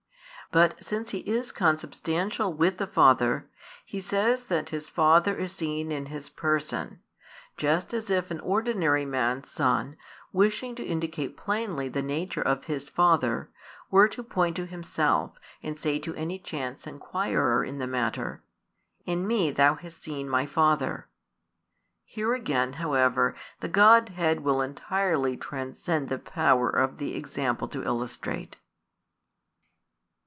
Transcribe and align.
But 0.53 0.83
since 0.83 1.11
He 1.11 1.19
is 1.19 1.53
Consubstantial 1.53 2.51
with 2.51 2.75
the 2.77 2.85
Father, 2.85 3.47
He 3.85 4.01
says 4.01 4.43
that 4.47 4.67
His 4.71 4.89
Father 4.89 5.33
is 5.37 5.53
seen 5.53 5.93
in 5.93 6.07
His 6.07 6.27
Person; 6.27 6.99
just 7.55 7.93
as 7.93 8.09
if 8.09 8.29
an 8.31 8.41
ordinary 8.41 9.05
man's 9.05 9.49
son, 9.49 9.95
wishing 10.33 10.75
to 10.75 10.83
indicate 10.83 11.37
plainly 11.37 11.87
the 11.87 12.01
nature 12.01 12.41
of 12.41 12.65
his 12.65 12.89
father, 12.89 13.49
were 13.89 14.09
to 14.09 14.21
point 14.23 14.57
to 14.57 14.65
himself 14.65 15.39
and 15.63 15.79
say 15.79 15.97
to 15.99 16.13
any 16.15 16.37
chance 16.37 16.85
inquirer 16.85 17.63
in 17.63 17.77
the 17.77 17.87
matter: 17.87 18.43
"In 19.05 19.25
me 19.25 19.51
thou 19.51 19.75
hast 19.75 20.03
seen 20.03 20.27
my 20.27 20.45
father." 20.45 21.07
Here 22.03 22.33
again, 22.33 22.73
however, 22.73 23.35
the 23.61 23.69
Godhead 23.69 24.41
will 24.41 24.61
entirely 24.61 25.37
transcend 25.37 26.09
the 26.09 26.19
power 26.19 26.69
of 26.69 26.97
the 26.97 27.15
example 27.15 27.69
to 27.69 27.83
illustrate. 27.85 28.57